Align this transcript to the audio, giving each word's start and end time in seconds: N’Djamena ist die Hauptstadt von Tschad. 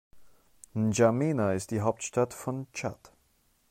N’Djamena 0.73 1.53
ist 1.53 1.69
die 1.69 1.81
Hauptstadt 1.81 2.33
von 2.33 2.65
Tschad. 2.73 3.11